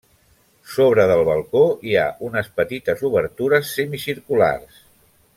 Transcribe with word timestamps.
Sobre 0.75 1.03
del 1.11 1.19
balcó 1.27 1.61
hi 1.89 1.93
ha 1.99 2.05
unes 2.29 2.49
petites 2.61 3.03
obertures 3.11 3.75
semicirculars. 3.81 4.81